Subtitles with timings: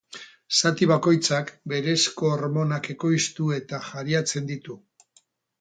[0.59, 4.83] Zati bakoitzak berezko hormonak ekoiztu eta jariatzen ditu.